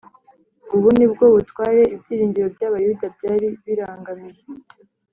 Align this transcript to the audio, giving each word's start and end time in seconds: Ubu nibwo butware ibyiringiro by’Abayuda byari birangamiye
Ubu 0.75 0.87
nibwo 0.97 1.23
butware 1.35 1.81
ibyiringiro 1.95 2.47
by’Abayuda 2.55 3.05
byari 3.15 3.47
birangamiye 3.65 4.41